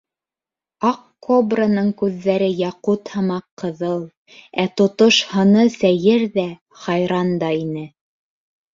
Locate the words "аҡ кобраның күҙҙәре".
0.87-2.47